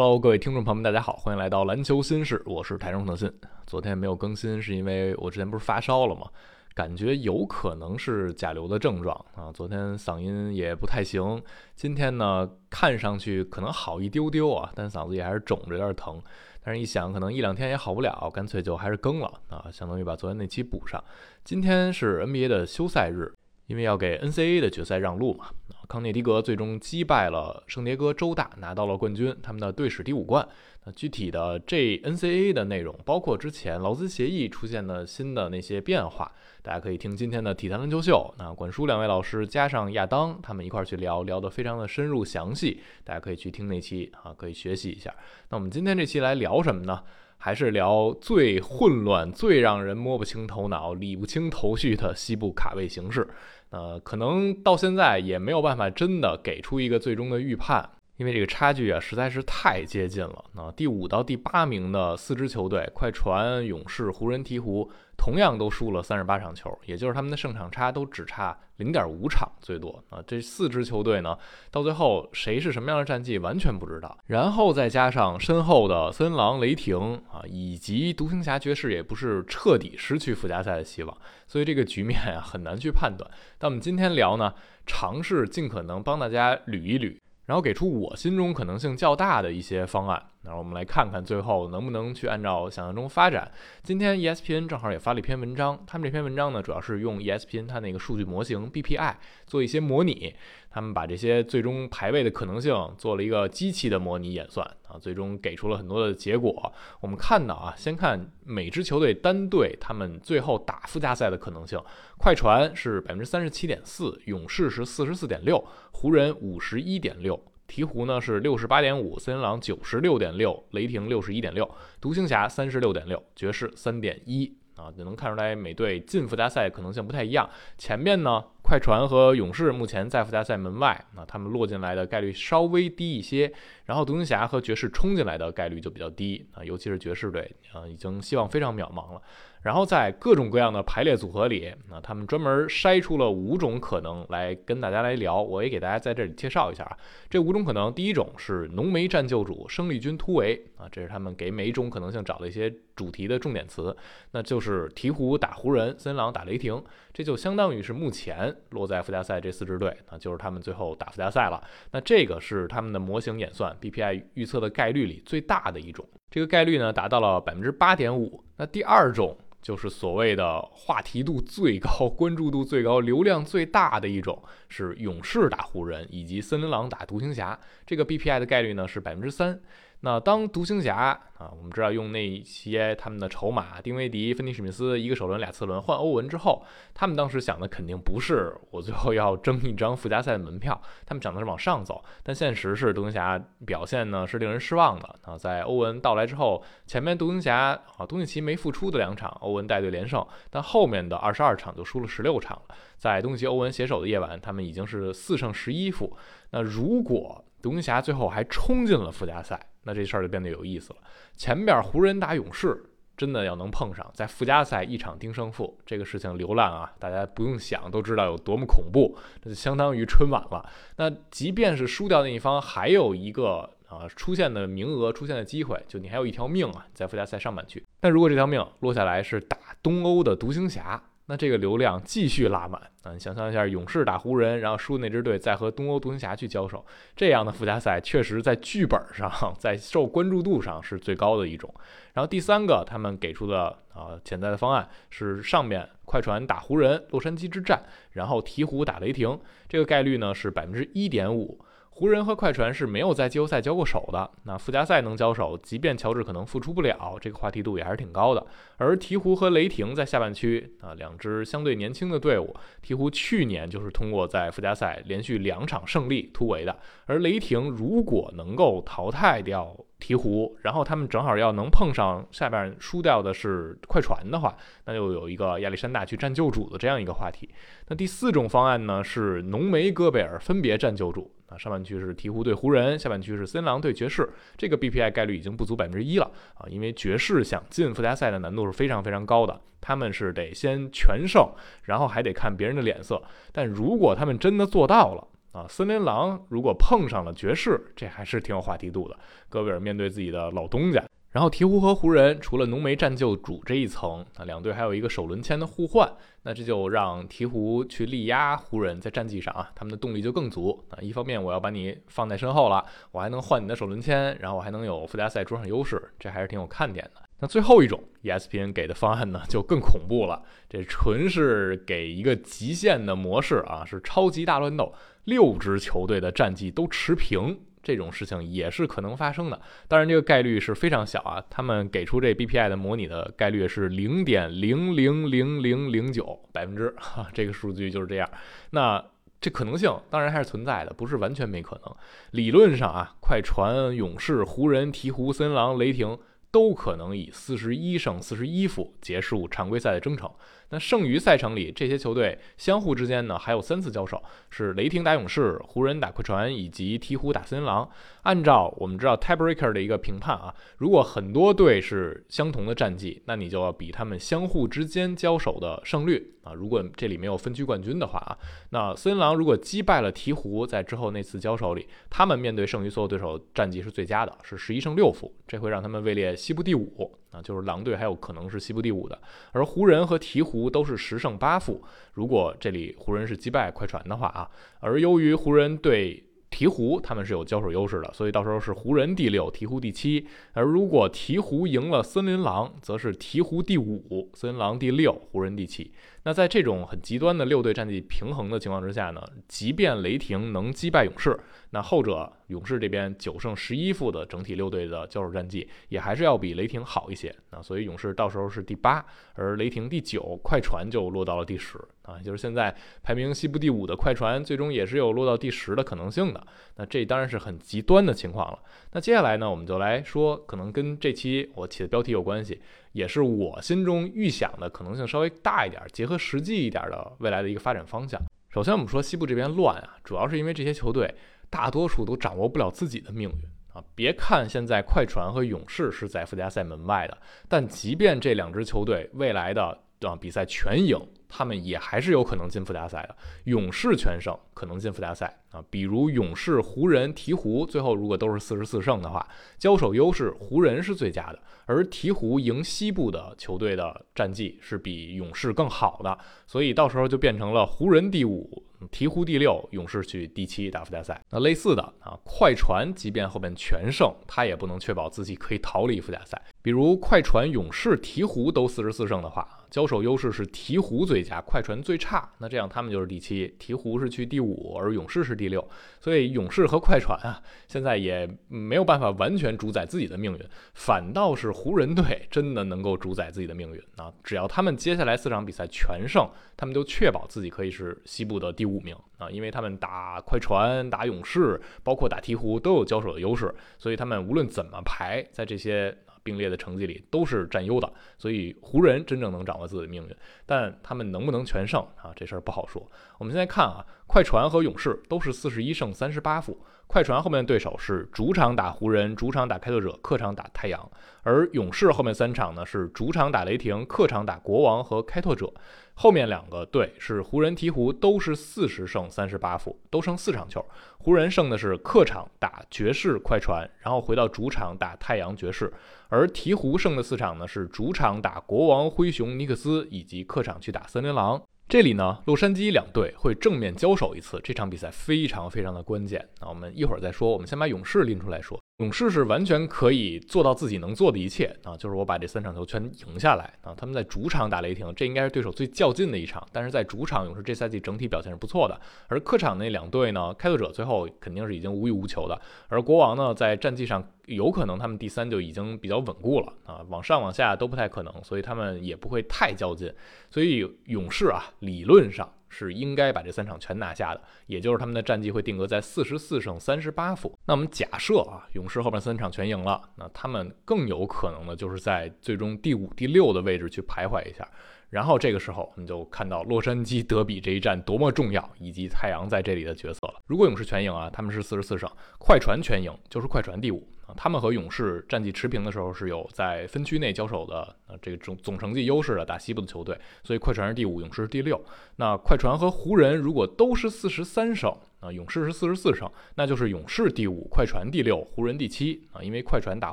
[0.00, 3.28] Hello，各位听众朋友们，大家好，欢迎来到篮球新事，我是台中特信。
[3.66, 6.30] 昨天没有更新，是因为我之前不是发烧了吗？
[6.72, 9.50] 感觉有可能是甲流的症状啊。
[9.50, 11.42] 昨天嗓音也不太行，
[11.74, 16.22] 今天呢看上去可能好一丢丢啊，但嗓子也还是肿着，有点疼。
[16.62, 21.02] 但是一想，可能一两天也好不了，干脆就还是更了啊，相当于把昨天那期补上。
[21.42, 23.34] 今天是 NBA 的休赛日，
[23.68, 25.46] 因为要给 NCAA 的决赛让路嘛。
[25.88, 30.46] 康涅狄格最终击败了圣迭戈州大，拿到了冠军，他们的队史第五冠。
[30.84, 38.34] 那具体的这 NCAA 的内容，包括之前劳资协议出现的新的那些变化，大家可以听今天的体坛篮球秀。
[38.38, 45.14] 那管叔两位老师加上亚当，他们一块儿去聊聊得非常的深入详细，大家可以去听那期啊，可以学习一下。
[45.48, 47.02] 那我们今天这期来聊什么呢？
[47.38, 53.26] 还是聊最混乱、最让人摸不清头脑、理不清头绪的西部卡位形势。
[53.70, 60.44] 呃，可能到现在也没有办法真的给出一个最终的预判，因为这个差距啊实在是太接近了。
[60.54, 70.22] 那第五到第八名的四支球队，快船、勇士、湖人、鹈鹕，同样都输了三十八场球，也就是他们的胜场差都只差零点五场最多啊。
[70.26, 71.38] 这四支球队呢，
[71.70, 74.18] 到最后谁是什么样的战绩完全不知道。
[74.26, 81.16] 然后再加上身后的森狼、雷霆啊，以及独行侠、爵士，也不是彻底失去附加赛的希望。
[81.46, 83.30] 所以这个局面啊很难去判断。
[83.58, 84.52] 但我们今天聊呢，
[84.84, 87.16] 尝试尽可能帮大家捋一捋，
[87.48, 90.22] 然后给出我心中可能性较大的一些方案。
[90.42, 93.50] 那我们来看看最后能不能去按照想象中发展。
[93.82, 99.14] 今天 ESPN 正好也发了一篇文章，他们这篇文章呢主要是用 ESPN 它那个数据模型 BPI
[99.46, 100.34] 做一些模拟，
[100.70, 106.72] 他们把这些最终排位的可能性做了一个机器的模拟演算啊，最终给出了很多的结果。
[107.00, 111.78] 我们看到啊，先看每支球队单队他们最后打附加赛的可能性，
[112.16, 115.62] 快船是百分之三十七点四，勇士是四十四点六，
[115.92, 117.38] 湖人五十一点六。
[117.68, 121.70] 鹈鹕呢是六十八点五，森林狼九十六点六，雷霆六十一点六，
[122.00, 127.48] 独行侠三十六点六，爵士三点一啊，就能看出来每队进附加赛可能性不太一样。
[127.76, 133.52] 前面呢，快船和勇士目前在附加赛门外，那他们落进来的概率稍微低一些。
[133.88, 139.22] 然后独行侠和爵士冲进来的概率就比较低啊，尤其是爵士队啊，已经希望非常渺茫了。
[139.62, 146.96] 然后在各种各样的排列组合里，那他们专门筛出了五种可能来跟大家来聊，我也给大家在这里介绍一下啊。
[147.30, 153.96] 这五种可能，第一种是浓眉战救主，生力军突围啊，这是他们给每一种可能性找了一些主题的重点词，
[154.30, 156.82] 那就是鹈鹕打湖人，森林狼打雷霆，
[157.12, 161.60] 这就相当于是目前落在附加赛这四支队，那就是他们最后打附加赛了。
[161.90, 163.76] 那这个是他们的模型演算。
[163.78, 168.42] BPI 预测的概率里最大的一种，这个概率呢达到了百分之八点五。
[168.56, 179.60] 那第二种就是所谓的话题度最高、关注度最高、流量最大的一种，是勇士打湖人以及森林狼打独行侠，这个 BPI 的概率呢是百分之三。
[180.00, 180.94] 那当独行侠
[181.38, 186.64] 啊，我们知道用那些他们的筹码，丁威迪、芬尼史密斯一个首轮俩次轮换欧文之后，
[186.94, 192.04] 他们当时想的肯定不是我最后要争一张附加赛的门票，他们想的是往上走。
[192.22, 197.56] 但现实是独行侠表现呢是令人失望的啊，在欧文到来之后，前面独行侠
[197.96, 202.76] 啊东契奇没复出的两场，欧文带队连胜，但后面的二十二场就输了十六场了。
[202.96, 206.16] 在东契奇欧文携手的夜晚，他们已经是四胜十一负。
[206.50, 210.98] 那如果独行侠最后还冲进了附加赛，那这事儿就变得有意思了。
[211.34, 212.84] 前边湖人打勇士，
[213.16, 220.68] 真的要能碰上，在附加赛一场定胜负，这个事情流浪啊，大家不用想都知道有多么恐怖，那就相当于春晚了。
[220.96, 227.82] 那即便是输掉那一方，还有一个啊出现的名额、出现的机会，就你还有一条命啊，在附加赛上半区。
[227.98, 231.02] 但如果这条命落下来是打东欧的独行侠。
[231.30, 233.12] 那这个流量继续拉满啊！
[233.12, 236.82] 你想象一下，勇士打湖人，然后输那支队再和东欧独行侠去交手，
[237.14, 241.72] 这样的附加赛确实在剧本上，在受关注度上是最高的一种。
[242.14, 247.82] 然后第三个，他们给出的啊潜在的方案是上面快船打湖人，洛杉矶之战，
[248.12, 249.38] 然后鹈鹕打雷霆，
[249.68, 251.60] 这个概率呢是百分之一点五。
[251.98, 258.46] 湖人和快船是没有在季后赛交过手的，那附加赛能交手，即便乔治可能复出不了，这个话题度也还是挺高的。
[258.76, 262.54] 而鹈鹕和雷霆在下半区啊，两支相对年轻的队伍，
[262.86, 274.56] 鹈鹕去年就是通过在附加赛连续两场胜利突围的，而雷霆如果能够淘汰掉鹈鹕，然后他们正好要能碰上下边输掉的是快船的话，
[274.86, 277.48] 那就有一个亚历山大去占救主的这样一个话题。
[277.88, 281.30] 那第四种方案呢，是浓眉戈贝尔分别占救主。
[281.48, 284.28] 啊，上半区是鹈鹕对湖人，下半区是森林狼对爵士。
[284.58, 291.50] 这个 BPI 概率已经不足百分之一了啊，因为爵士想进附加赛的难度是非常非常高的，他们是得先全胜，
[291.84, 293.22] 然后还得看别人的脸色。
[293.50, 295.26] 但如果他们真的做到了
[295.58, 295.66] 啊。
[295.68, 299.16] 森林狼如果碰上了爵士，这还是挺有话题度的。
[299.48, 301.02] 戈贝尔面对自己的老东家。
[301.30, 306.10] 然后鹈鹕和湖人除了浓眉战就主这一层，啊，两队还有一个首轮签的互换，
[306.42, 310.96] 那这就让鹈鹕去力压湖人，在战绩上啊，他们的动力就更足啊。
[311.02, 312.82] 一方面我要把你放在身后了，
[313.12, 317.20] 我还能换你的首轮签，然后我还能有附加赛主场优势，这还是挺有看点的。
[317.40, 324.92] 那最后一种 ESPN 给的方案呢，就更恐怖了，这纯是给一个极限的模式啊，是超级大乱斗，
[325.24, 327.60] 六支球队的战绩都持平。
[327.80, 331.42] 这种事情也是可能发生的，当然这个概率是非常小啊。
[331.48, 338.28] 他们给出这 BPI 的模拟的概率是零点零零零零零九百分之，哈，这个数据就是这样。
[338.70, 339.02] 那
[339.40, 341.94] 这可能性当然还是存在的，不是完全没可能。
[342.32, 346.18] 理论上啊，快船、勇士、湖人、鹈鹕、森狼、雷霆
[346.50, 350.30] 都可能以四十一胜四十一负结束常规赛的征程。
[350.70, 357.88] 那剩余赛程里，这些球队相互之间呢还有三次交手，是雷霆打勇士、湖人打快船以及鹈鹕打森林狼。
[358.22, 366.52] 按照我们知道 tiebreaker 的一个评判啊，如果很多队是相同的战绩，那你就要比他们相互之间交手的胜率啊。
[366.52, 368.36] 如果这里没有分区冠军的话啊，
[368.70, 376.84] 那森林狼如果击败了鹈鹕，在之后那次交手里，他们面对剩余所有对手战绩是最佳的，是十一胜六负，这会让他们位列西部第五
[377.30, 379.18] 啊，就是狼队还有可能是西部第五的。
[379.52, 380.68] 而湖人和鹈鹕。
[380.68, 381.82] 都是十胜八负，
[382.12, 390.26] 如果这里湖人是击败快船的话啊，而由于湖人对鹈鹕他们是有交手优势的，所以到时候是湖人第六，鹈鹕第七。
[390.52, 395.92] 而如果鹈鹕赢了森林狼，则是鹈鹕第五，森林狼第六，湖人第七。
[396.28, 401.34] 那在这种很极端的六队战绩平衡的情况之下呢，即便雷霆能击败勇士，
[401.70, 407.62] 那后者勇士这边九胜十一负的整体六队的交手战绩，也还是要比雷霆好一些啊。
[407.62, 409.02] 所以勇士到时候是第八，
[409.36, 412.18] 而雷霆第九，快船就落到了第十啊。
[412.22, 416.46] 就是现在排名西部第五的快船，最终也是有落到第十的可能性的。
[416.76, 418.58] 那这当然是很极端的情况了。
[418.92, 422.60] 那接下来呢，我们就来说，可能跟这期我起的标题有关系。
[422.92, 428.20] 也是我心中预想的可能性稍微大一点，结合实际一点的未来的一个发展方向。
[428.50, 431.14] 首先，我们说西部这边乱啊，主要是因为这些球队
[431.50, 433.36] 大多数都掌握不了自己的命运
[433.72, 433.84] 啊。
[433.94, 437.18] 别看现在快船和勇士是在附加赛门外的，
[437.48, 440.98] 但即便这两支球队未来的啊比赛全赢。
[441.28, 443.16] 他们也还是有可能进附加赛的。
[443.44, 449.26] 勇士全胜可能进附加赛啊，比如勇士、湖人、鹈鹕，最后如果都是四十四胜的话，
[449.58, 458.64] 交手优势湖人是最佳的，而鹈鹕赢西部的球队的战绩是比勇士更好的，所以到时候就变成了湖人第五。
[458.92, 461.20] 鹈鹕第六，勇士去第七打附加赛。
[461.30, 466.40] 那类似的啊，快船即便后面全胜，他也不能确保自己可以逃离附加赛。
[466.62, 472.30] 比如快船、勇士、鹈鹕都四十四胜的话，交手优势是鹈鹕最佳，快船最差。
[472.38, 475.66] 那这样他们就是第七，鹈鹕是去第五，而勇士是第六。
[476.00, 480.40] 所以勇士和快船啊，现在也没有办法完全主宰自己的命运，
[480.74, 484.12] 反倒是湖人队真的能够主宰自己的命运啊！
[484.24, 495.96] 只要他们接下来四场比赛全胜，他们就确保自己可以是西部的第五名啊，因为他们打快船、打勇士，包括打鹈鹕都有交手的优势，所以他们无论怎么排，在这些。
[496.28, 502.12] 并列的成绩里都是占优的，所以湖人真正能掌握自己的命运，但他们能不能全胜啊？
[502.14, 502.86] 这事儿不好说。
[503.18, 506.62] 我们现在看啊，快船和勇士都是四十一胜三十八负。
[506.86, 510.80] 快船后面的对手是主场打湖人，主场打开拓者，客场打太阳；
[511.22, 515.52] 而勇士后面三场呢是主场打雷霆，客场打国王和开拓者。
[516.00, 520.64] 后面两个队是湖人、鹈鹕，都是四十胜三十八负，都剩四场球。
[520.96, 525.66] 湖人胜的是客场打爵士、快船，然后回到主场打太阳、爵士；
[526.08, 531.42] 而鹈鹕胜的四场呢是主场打国王、灰熊、尼克斯，以及客场去打森林狼。
[531.68, 536.28] 这里呢，洛杉矶两队会正面交手一次，这场比赛非常非常的关键。
[536.40, 538.62] 那我们一会儿再说，我们先把勇士拎出来说。
[538.78, 543.74] 勇士是完全可以做到自己能做的一切啊，就是我把这三场球全赢下来啊。
[543.76, 546.46] 他们在主场打雷霆，这应该是对手最较劲的一场。
[546.52, 548.80] 但是在主场，勇士这赛季整体表现是不错的。
[549.08, 559.92] 而客场那两队呢，开拓者最后肯定是已经无欲无求的，而国王呢，在战绩上有可能他们第三就已经比较稳固了啊，往上往下都不太可能，所以他们也不会太较劲。
[560.30, 562.32] 所以勇士啊，理论上。
[562.48, 567.38] 是应该把这三场全拿下的，也就是他们的战绩会定格在四十四胜三十八负。
[567.46, 574.46] 那我们假设啊，勇士后面三场全赢了，那他们更有可能的就是在最终第五、第六的位置去徘徊一下。
[574.90, 580.14] 然后这个时候，我们就看到洛杉矶德比这一战多么重要，以及太阳在这里的角色了。
[580.26, 581.86] 如果勇士全赢啊，他们是四十四胜；
[582.18, 583.86] 快船全赢就是快船第五。
[584.16, 591.62] 他们和勇士战绩持平的时候是有在分区内交手的，呃，这个总总成绩优势的打西部的球队，所以快船是第五，勇士是第六。
[591.96, 599.92] 那快船和湖人如果都是四十三胜，啊，勇士是四十四胜，那就是勇士第五，快船第六，湖人第七啊，因为快船打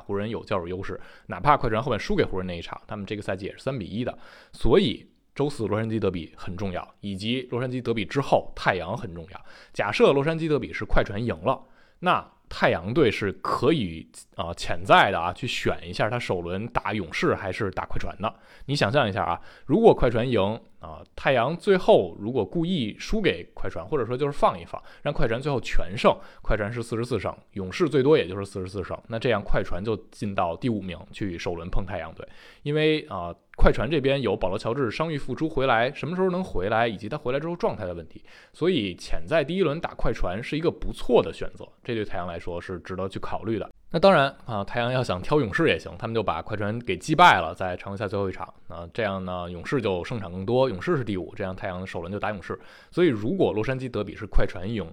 [0.00, 4.18] 湖人有较有优势，哪怕快船后面输给湖人那一场，他们这个赛季也是三比一的，
[4.52, 5.06] 所以。
[5.36, 9.44] 周四洛杉矶德比很重要，以及洛杉矶德比之后太阳很重要。
[9.70, 11.62] 假设洛杉矶德比是快船赢了，
[11.98, 12.26] 那
[12.58, 18.34] 太阳队是可以啊潜在的啊去选一下他首轮打勇士还是打快船的。
[18.64, 20.58] 你想象一下啊，如果快船赢。
[20.78, 32.28] 啊，太阳最后如果故意输给快船，或者说就是放一放，让快船最后全胜，快船是四十四胜，勇士最多也就是四十四胜，那这样快船就进到第五名去首轮碰太阳队，
[32.62, 38.22] 因为啊，快船这边有保罗乔治伤愈复出回来，什么时候能回来，以及他回来之后状态的问题，
[38.52, 43.68] 所以潜在第一轮打快船是一个不错的选择，这对太阳来说是值得去考虑的。
[43.90, 48.52] 那当然啊，太阳要想挑勇士也行，他们就把快船给击败了，在常规赛最后一场。
[48.68, 52.58] 那这样呢，勇士就胜场更多，勇士是第五，这样太阳首轮就打勇士。
[52.90, 54.86] 所以如果洛杉矶德比是快船赢，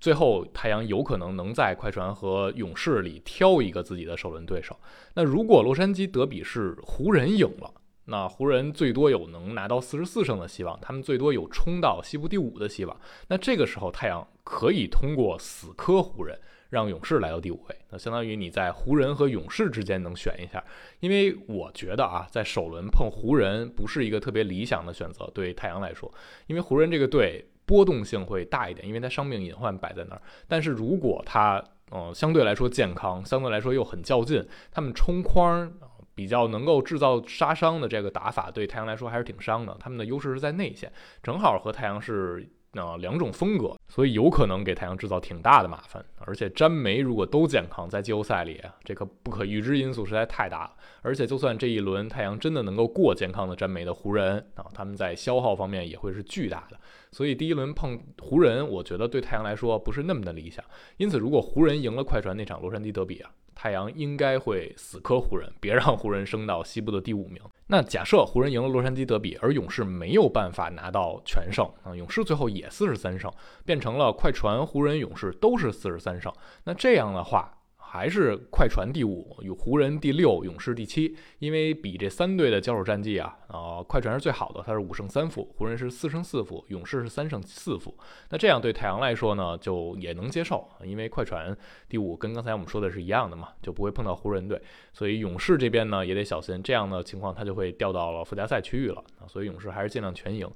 [0.00, 4.74] 最后太阳有可能能在快船和勇士里挑一个自己的首轮对手。
[5.14, 7.70] 那如果洛杉矶德比是湖人赢了，
[8.06, 13.00] 那湖人最多有能拿到四十四胜的希望，他们最多有冲到西部第五的希望。
[13.28, 16.38] 那这个时候太阳可以通过死磕湖人。
[16.68, 20.62] 让勇士来到第五位，那相当于你在湖人和勇士之间能选一下，
[20.98, 26.12] 因为我觉得啊，在首轮碰湖人不是一个特别理想的选择，对太阳来说，
[26.48, 30.22] 因为湖人这个队波动性会大一点，因为他伤病隐患摆在那儿。
[30.48, 35.72] 但是如果他嗯相对来说健康，相对来说又很较劲，他们冲框
[36.16, 39.76] 比较能够制造杀伤的这个打法，对太阳来说还是挺伤的。
[39.78, 40.92] 他们的优势是在内线，
[41.22, 42.48] 正好和太阳是。
[42.72, 46.04] 啊，两种风格，所以有可能给太阳制造挺大的麻烦。
[46.18, 50.74] 而且詹梅如果都健康，在季后赛里，这个不可预知因素实在太大了。
[51.00, 56.78] 而且就算这一轮太阳真的能够过健康的詹梅的湖人啊，他们在消耗方面也会是巨大的。
[57.12, 60.62] 所以第一轮碰湖人，我觉得对太阳来说不是那么的理想。
[60.98, 63.30] 因此，如果湖人赢了快船那场洛杉矶德比啊。
[63.56, 67.42] 太阳应该会死磕湖人， 别让湖人升到西部的第五名。
[67.66, 73.28] 那假设湖人赢了洛杉矶德比，而勇士没有办法拿到全胜啊，勇士最后也四十三胜，
[73.64, 76.32] 变成了快船、湖人、勇士都是四十三胜。
[76.62, 77.52] 那这样的话。
[77.96, 81.16] 还是快船第五，与湖人第六，勇士第七。
[81.38, 87.96] 因为比这三队的交手战绩啊，啊，快船是最好的，它是五胜三负，湖人是四胜四负，勇士是三胜四负。
[88.28, 91.56] 那这样对太阳来说呢，就也能接受，因为快船
[91.88, 94.60] 第五跟刚才我们说的是一样的嘛，就不会碰到湖人队。
[94.92, 99.24] 所以勇士这边呢也得小心，这样的情况他就会掉到了附加赛区域了啊。
[99.26, 100.46] 所以勇士还是尽量全赢。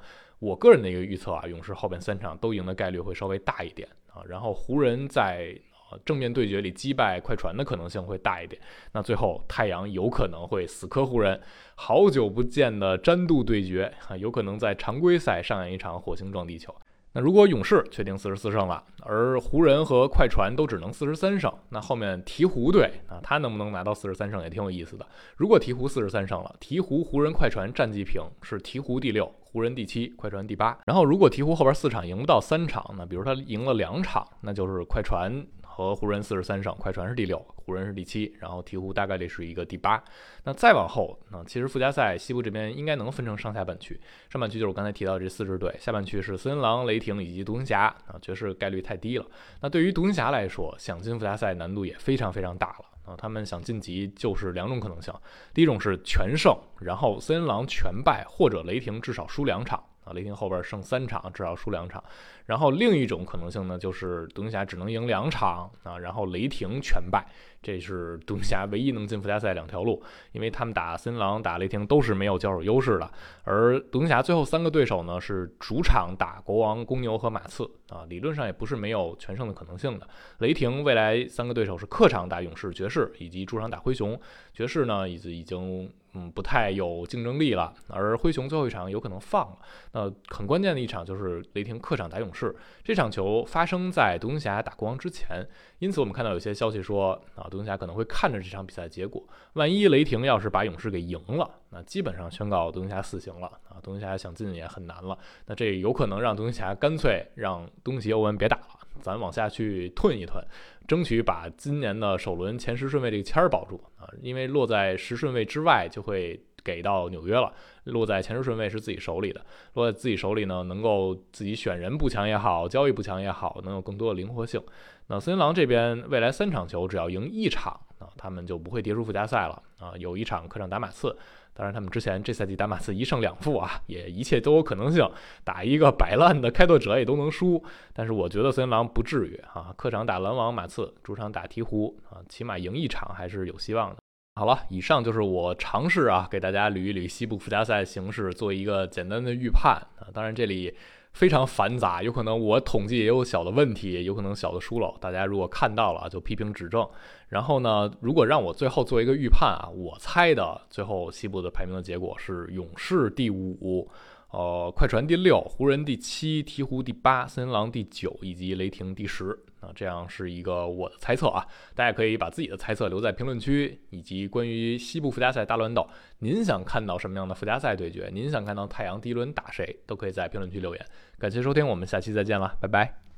[0.41, 4.23] 我个人的一个预测啊，勇士后边三场都赢的概率会稍微大一点啊。
[4.29, 5.59] 然后湖人在。
[6.05, 8.61] 正面对决里击败快船的可能性会大一点，
[8.93, 11.41] 那最后太阳有可能会死磕湖人，
[11.75, 16.75] 好久不见的詹度对决啊，有可能在常规赛上演一场火星撞地球。
[17.13, 25.05] 那如果勇士确定四十四胜了，而湖人和快船都只能四十三胜，那后面鹈鹕队啊，他能不能拿到四十三胜也挺有意思的。
[25.37, 30.79] 如果鹈鹕四十三胜了，鹈鹕、湖人、快船战绩平，是鹈鹕第六，湖人第七，快船第八。
[30.87, 35.45] 然后如果鹈鹕后边四场赢不到三场，那比如他赢了两场，那就是快船。
[35.71, 40.03] 和湖人四十三胜，快船是第六，湖人是第七，然后鹈鹕大概率是一个第八。
[40.45, 43.99] 那再往后，那其实附加赛西部这边应该能分成上下半区，
[44.29, 49.27] 上半区就是我刚才提到这四支队，下半区是森林狼、雷霆以及独行侠啊，爵士概率太低了。
[49.61, 55.15] 那对于独行侠来说，想进附加赛难度也非常非常大了啊，他们想晋级就是两种可能性，
[55.55, 59.83] 第一种是全胜，然后森林狼全败，或者雷霆至少输两场。
[60.03, 62.03] 啊，雷霆后边胜三场，至少输两场。
[62.51, 67.25] 然后另一种可能性呢，就是独行侠只能赢两场啊，然后雷霆全败。
[67.63, 70.03] 这是独行侠唯一能进附加赛两条路，
[70.33, 73.09] 因为他们打森林狼、打雷霆都是没有交手优势的。
[73.45, 80.09] 而独行侠最后三个对手呢，是主场打国王、公牛和马刺啊，理论上也不是没有全胜的可能性的。
[80.39, 84.21] 雷霆未来三个对手是客场打勇士、爵士，以及主场打灰熊。
[84.53, 85.89] 爵士呢，已经已经。
[86.13, 87.73] 嗯，不太有竞争力了。
[87.87, 89.59] 而灰熊最后一场有可能放了。
[89.93, 92.40] 那很关键的一场就是雷霆客场打勇士。
[92.49, 95.47] 是这场球发生在独行侠打国王之前，
[95.79, 99.23] 因此我们看到有些消息说啊，独行侠可能会看着这场比赛结果。
[99.53, 103.77] 万一雷霆要是把勇士给赢了，那基本上宣告独行侠死刑了啊！
[103.83, 105.19] 独行侠想进也很难了。
[105.47, 108.67] 那这有可能让独行侠干脆让东契欧文别打了，
[109.01, 110.43] 咱往下去吞一吞。
[110.89, 117.53] 争取把今年的首轮前十顺位这个签儿保住啊，因为落在十顺位之外就会给到纽约了，
[117.85, 124.63] 落在前十顺位是自己手里的，落在自己手里呢，能够自己选人不强也好，交易不强也好，能有更多的灵活性。
[125.09, 129.93] 那森林狼这边未来三场球只要赢一场啊，他们就不会跌出附加赛了啊。
[129.97, 131.17] 有一场客场打马刺，
[131.53, 135.05] 当然他们之前这赛季打马刺一胜两负啊，也一切都有可能性。
[135.43, 137.61] 打一个摆烂的开拓者也都能输，
[137.93, 139.75] 但是我觉得森林狼不至于啊。
[139.77, 144.00] 客场打篮网、马刺，主场打鹈鹕啊，起码赢一场还是有希望的。
[144.41, 150.09] 好了，以上就是我尝试啊，给大家捋一捋西部附加赛形势，做一个简单的预判啊。
[150.15, 150.75] 当然这里。
[151.13, 154.97] 非常繁杂，有可能我统计也有小的问题，有可能小的疏漏。
[155.01, 156.89] 大家如果看到了，就批评指正。
[157.31, 163.91] 然后呢，如果让我最后做一个预判啊，我猜的最后西部的排名的结果是勇士第五。
[164.31, 169.37] 呃，快船第六，湖人第七，鹈鹕第八，森林狼第九，以及雷霆第十。
[169.61, 175.89] 啊，这样是一个我的猜测啊，大家可以把自己的猜测留在评论区，以及关于西部附加赛大乱斗，
[176.19, 178.11] 您想看到什么样的附加赛对决？
[178.13, 179.81] 您想看到太阳第一轮打谁？
[179.87, 180.87] 都可以在评论区留言。
[181.19, 183.10] 感谢收听，我们下期再见了，拜拜。